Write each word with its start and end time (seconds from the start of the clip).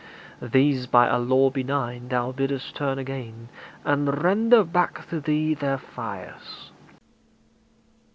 These 0.41 0.87
by 0.87 1.05
a 1.05 1.19
law 1.19 1.51
benign 1.51 2.07
Thou 2.07 2.31
biddest 2.31 2.75
turn 2.75 2.97
again, 2.97 3.49
and 3.85 4.23
render 4.23 4.63
back 4.63 5.07
To 5.09 5.19
thee 5.19 5.53
their 5.53 5.77
fires. 5.77 6.71